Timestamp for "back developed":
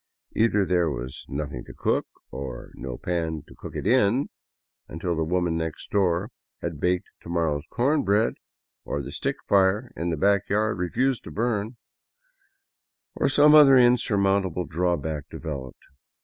14.97-15.83